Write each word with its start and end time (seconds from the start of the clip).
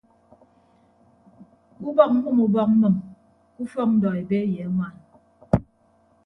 Ke 1.77 1.81
ubọk 1.89 2.11
mmʌm 2.15 2.37
ubọk 2.45 2.69
mmʌm 2.79 2.95
ke 3.53 3.59
ufọk 3.63 3.89
ndọ 3.95 4.09
ebe 4.21 4.37
ye 4.53 4.59
añwaan. 4.65 4.95